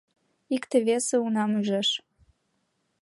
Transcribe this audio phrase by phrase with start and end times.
[0.55, 1.89] Икте-весе унам ӱжеш.